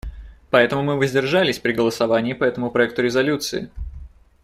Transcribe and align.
Поэтому 0.49 0.81
мы 0.81 0.95
воздержались 0.97 1.59
при 1.59 1.73
голосовании 1.73 2.33
по 2.33 2.43
этому 2.43 2.71
проекту 2.71 3.03
резолюции. 3.03 3.69